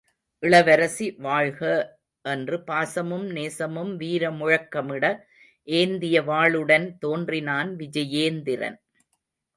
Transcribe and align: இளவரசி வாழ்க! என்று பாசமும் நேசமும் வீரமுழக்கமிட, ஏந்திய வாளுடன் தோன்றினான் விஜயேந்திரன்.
இளவரசி 0.43 1.07
வாழ்க! 1.17 1.59
என்று 2.25 2.57
பாசமும் 2.67 3.27
நேசமும் 3.31 3.91
வீரமுழக்கமிட, 3.99 5.05
ஏந்திய 5.67 6.23
வாளுடன் 6.23 6.87
தோன்றினான் 6.97 7.71
விஜயேந்திரன். 7.75 8.79